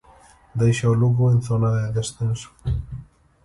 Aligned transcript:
Deixa 0.59 0.91
o 0.93 0.97
Lugo 1.01 1.25
en 1.33 1.39
zona 1.49 1.69
de 1.77 1.85
descenso. 1.97 2.49